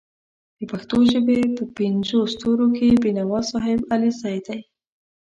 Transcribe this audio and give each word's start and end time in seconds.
د 0.57 0.59
پښتو 0.71 0.97
ژبې 1.11 1.39
په 1.57 1.63
پینځو 1.77 2.19
ستورو 2.33 2.67
کې 2.77 2.99
بېنوا 3.03 3.39
صاحب 3.51 3.79
علیزی 3.93 4.37
دی 4.45 4.59